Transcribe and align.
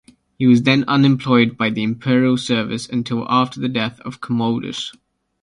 He 0.39 0.51
then 0.59 0.79
was 0.79 0.87
unemployed 0.87 1.55
by 1.57 1.69
the 1.69 1.83
imperial 1.83 2.35
service 2.35 2.89
until 2.89 3.23
after 3.29 3.59
the 3.59 3.69
death 3.69 3.99
of 3.99 4.19
Commodus. 4.19 4.91